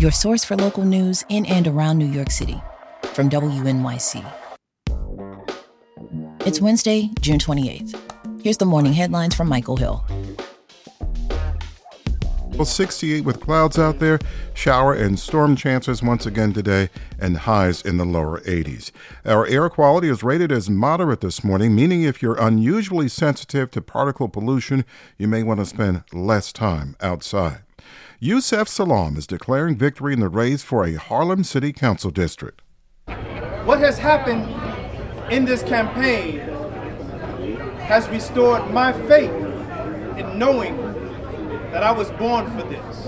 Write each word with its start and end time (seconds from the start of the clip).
your 0.00 0.12
source 0.12 0.44
for 0.44 0.56
local 0.56 0.84
news 0.84 1.24
in 1.28 1.44
and 1.46 1.66
around 1.66 1.98
New 1.98 2.06
York 2.06 2.30
City 2.30 2.60
from 3.12 3.28
WNYC. 3.28 4.24
It's 6.46 6.60
Wednesday, 6.60 7.10
June 7.20 7.38
28th. 7.38 8.00
Here's 8.40 8.58
the 8.58 8.64
morning 8.64 8.92
headlines 8.92 9.34
from 9.34 9.48
Michael 9.48 9.76
Hill. 9.76 10.04
Well, 12.52 12.64
68 12.64 13.24
with 13.24 13.40
clouds 13.40 13.78
out 13.78 13.98
there, 13.98 14.18
shower 14.54 14.92
and 14.92 15.18
storm 15.18 15.54
chances 15.54 16.02
once 16.02 16.26
again 16.26 16.52
today, 16.52 16.90
and 17.18 17.36
highs 17.36 17.82
in 17.82 17.98
the 17.98 18.04
lower 18.04 18.40
80s. 18.40 18.90
Our 19.24 19.46
air 19.46 19.68
quality 19.68 20.08
is 20.08 20.22
rated 20.22 20.50
as 20.50 20.68
moderate 20.68 21.20
this 21.20 21.44
morning, 21.44 21.74
meaning 21.74 22.02
if 22.02 22.20
you're 22.22 22.40
unusually 22.40 23.08
sensitive 23.08 23.70
to 23.72 23.80
particle 23.80 24.28
pollution, 24.28 24.84
you 25.18 25.28
may 25.28 25.42
want 25.42 25.60
to 25.60 25.66
spend 25.66 26.02
less 26.12 26.52
time 26.52 26.96
outside. 27.00 27.62
Yusef 28.20 28.68
Salaam 28.68 29.16
is 29.16 29.26
declaring 29.26 29.76
victory 29.76 30.12
in 30.12 30.20
the 30.20 30.28
race 30.28 30.62
for 30.62 30.84
a 30.84 30.94
Harlem 30.94 31.44
City 31.44 31.72
Council 31.72 32.10
district. 32.10 32.62
What 33.64 33.78
has 33.80 33.98
happened 33.98 34.48
in 35.32 35.44
this 35.44 35.62
campaign 35.62 36.40
has 37.80 38.08
restored 38.08 38.70
my 38.72 38.92
faith 38.92 39.30
in 39.30 40.38
knowing 40.38 40.76
that 41.70 41.82
I 41.82 41.92
was 41.92 42.10
born 42.12 42.46
for 42.58 42.66
this. 42.66 43.06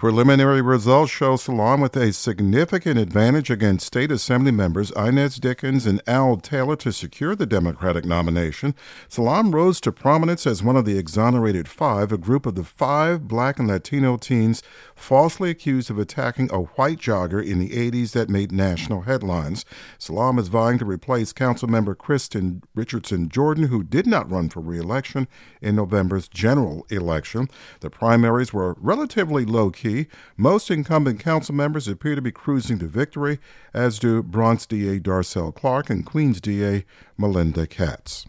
Preliminary 0.00 0.62
results 0.62 1.12
show 1.12 1.36
Salaam 1.36 1.82
with 1.82 1.94
a 1.94 2.10
significant 2.14 2.98
advantage 2.98 3.50
against 3.50 3.86
state 3.86 4.10
assembly 4.10 4.50
members 4.50 4.90
Inez 4.92 5.36
Dickens 5.36 5.84
and 5.84 6.00
Al 6.06 6.38
Taylor 6.38 6.74
to 6.76 6.90
secure 6.90 7.36
the 7.36 7.44
Democratic 7.44 8.06
nomination. 8.06 8.74
Salaam 9.08 9.54
rose 9.54 9.78
to 9.82 9.92
prominence 9.92 10.46
as 10.46 10.62
one 10.62 10.74
of 10.74 10.86
the 10.86 10.96
exonerated 10.96 11.68
five, 11.68 12.12
a 12.12 12.16
group 12.16 12.46
of 12.46 12.54
the 12.54 12.64
five 12.64 13.28
black 13.28 13.58
and 13.58 13.68
Latino 13.68 14.16
teens 14.16 14.62
falsely 14.94 15.50
accused 15.50 15.90
of 15.90 15.98
attacking 15.98 16.50
a 16.50 16.60
white 16.60 16.98
jogger 16.98 17.44
in 17.44 17.58
the 17.58 17.68
80s 17.68 18.12
that 18.12 18.30
made 18.30 18.52
national 18.52 19.02
headlines. 19.02 19.66
Salaam 19.98 20.38
is 20.38 20.48
vying 20.48 20.78
to 20.78 20.86
replace 20.86 21.34
Councilmember 21.34 21.94
Kristin 21.94 22.62
Richardson 22.74 23.28
Jordan, 23.28 23.64
who 23.64 23.82
did 23.82 24.06
not 24.06 24.30
run 24.30 24.48
for 24.48 24.60
re-election 24.60 25.28
in 25.60 25.76
November's 25.76 26.26
general 26.26 26.86
election. 26.88 27.50
The 27.80 27.90
primaries 27.90 28.54
were 28.54 28.76
relatively 28.80 29.44
low 29.44 29.70
key 29.70 29.89
most 30.36 30.70
incumbent 30.70 31.20
council 31.20 31.54
members 31.54 31.88
appear 31.88 32.14
to 32.14 32.22
be 32.22 32.32
cruising 32.32 32.78
to 32.78 32.86
victory, 32.86 33.38
as 33.74 33.98
do 33.98 34.22
Bronx 34.22 34.66
DA 34.66 34.98
Darcel 34.98 35.54
Clark 35.54 35.90
and 35.90 36.04
Queens 36.04 36.40
DA 36.40 36.84
Melinda 37.16 37.66
Katz. 37.66 38.26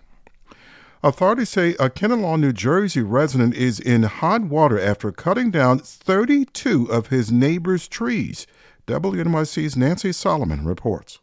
Authorities 1.03 1.49
say 1.49 1.71
a 1.79 1.89
Kinnelon, 1.89 2.41
New 2.41 2.53
Jersey 2.53 3.01
resident 3.01 3.55
is 3.55 3.79
in 3.79 4.03
hot 4.03 4.43
water 4.43 4.79
after 4.79 5.11
cutting 5.11 5.49
down 5.49 5.79
32 5.79 6.85
of 6.91 7.07
his 7.07 7.31
neighbor's 7.31 7.87
trees. 7.87 8.45
WNYC's 8.85 9.75
Nancy 9.75 10.11
Solomon 10.11 10.63
reports. 10.63 11.19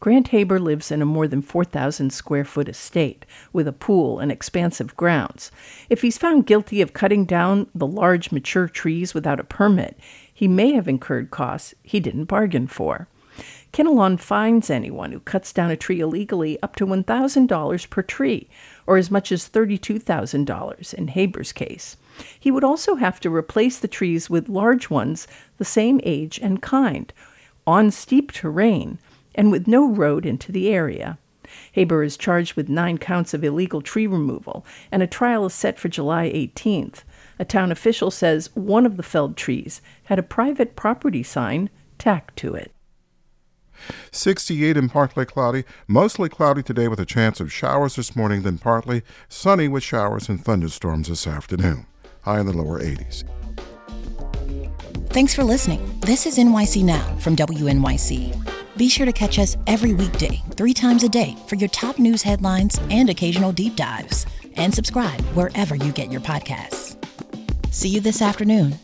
Grant 0.00 0.28
Haber 0.28 0.58
lives 0.58 0.90
in 0.90 1.02
a 1.02 1.06
more 1.06 1.28
than 1.28 1.42
4,000 1.42 2.10
square 2.10 2.46
foot 2.46 2.70
estate 2.70 3.26
with 3.52 3.68
a 3.68 3.72
pool 3.72 4.18
and 4.18 4.32
expansive 4.32 4.96
grounds. 4.96 5.52
If 5.90 6.00
he's 6.00 6.16
found 6.16 6.46
guilty 6.46 6.80
of 6.80 6.94
cutting 6.94 7.26
down 7.26 7.66
the 7.74 7.86
large 7.86 8.32
mature 8.32 8.66
trees 8.66 9.12
without 9.12 9.38
a 9.38 9.44
permit, 9.44 9.98
he 10.32 10.48
may 10.48 10.72
have 10.72 10.88
incurred 10.88 11.30
costs 11.30 11.74
he 11.82 12.00
didn't 12.00 12.24
bargain 12.24 12.66
for. 12.66 13.08
Kinnelon 13.74 14.18
fines 14.18 14.70
anyone 14.70 15.12
who 15.12 15.20
cuts 15.20 15.52
down 15.52 15.70
a 15.70 15.76
tree 15.76 16.00
illegally 16.00 16.60
up 16.62 16.76
to 16.76 16.86
$1,000 16.86 17.90
per 17.90 18.02
tree, 18.02 18.48
or 18.86 18.96
as 18.96 19.10
much 19.10 19.30
as 19.30 19.50
$32,000 19.50 20.94
in 20.94 21.08
Haber's 21.08 21.52
case. 21.52 21.98
He 22.38 22.50
would 22.50 22.64
also 22.64 22.94
have 22.94 23.20
to 23.20 23.32
replace 23.32 23.78
the 23.78 23.86
trees 23.86 24.30
with 24.30 24.48
large 24.48 24.88
ones 24.88 25.28
the 25.58 25.64
same 25.66 26.00
age 26.04 26.40
and 26.42 26.62
kind, 26.62 27.12
on 27.66 27.90
steep 27.90 28.32
terrain 28.32 28.98
and 29.34 29.50
with 29.50 29.66
no 29.66 29.88
road 29.88 30.26
into 30.26 30.52
the 30.52 30.68
area. 30.68 31.18
Haber 31.72 32.02
is 32.02 32.16
charged 32.16 32.54
with 32.54 32.68
nine 32.68 32.98
counts 32.98 33.34
of 33.34 33.44
illegal 33.44 33.82
tree 33.82 34.06
removal, 34.06 34.64
and 34.92 35.02
a 35.02 35.06
trial 35.06 35.46
is 35.46 35.54
set 35.54 35.78
for 35.78 35.88
July 35.88 36.30
18th. 36.30 37.02
A 37.38 37.44
town 37.44 37.72
official 37.72 38.10
says 38.10 38.50
one 38.54 38.86
of 38.86 38.96
the 38.96 39.02
felled 39.02 39.36
trees 39.36 39.80
had 40.04 40.18
a 40.18 40.22
private 40.22 40.76
property 40.76 41.22
sign 41.22 41.70
tacked 41.98 42.36
to 42.36 42.54
it. 42.54 42.72
68 44.12 44.76
and 44.76 44.90
partly 44.90 45.24
cloudy, 45.24 45.64
mostly 45.88 46.28
cloudy 46.28 46.62
today 46.62 46.86
with 46.86 47.00
a 47.00 47.06
chance 47.06 47.40
of 47.40 47.52
showers 47.52 47.96
this 47.96 48.14
morning, 48.14 48.42
then 48.42 48.58
partly 48.58 49.02
sunny 49.28 49.68
with 49.68 49.82
showers 49.82 50.28
and 50.28 50.44
thunderstorms 50.44 51.08
this 51.08 51.26
afternoon. 51.26 51.86
High 52.22 52.40
in 52.40 52.46
the 52.46 52.52
lower 52.52 52.80
80s. 52.80 53.24
Thanks 55.08 55.34
for 55.34 55.42
listening. 55.42 55.98
This 56.00 56.26
is 56.26 56.38
NYC 56.38 56.84
Now 56.84 57.16
from 57.16 57.36
WNYC. 57.36 58.59
Be 58.76 58.88
sure 58.88 59.06
to 59.06 59.12
catch 59.12 59.38
us 59.38 59.56
every 59.66 59.92
weekday, 59.92 60.42
three 60.56 60.74
times 60.74 61.02
a 61.02 61.08
day, 61.08 61.36
for 61.46 61.56
your 61.56 61.68
top 61.68 61.98
news 61.98 62.22
headlines 62.22 62.80
and 62.90 63.10
occasional 63.10 63.52
deep 63.52 63.76
dives. 63.76 64.26
And 64.56 64.74
subscribe 64.74 65.20
wherever 65.34 65.74
you 65.74 65.92
get 65.92 66.10
your 66.10 66.20
podcasts. 66.20 66.96
See 67.72 67.88
you 67.88 68.00
this 68.00 68.20
afternoon. 68.22 68.78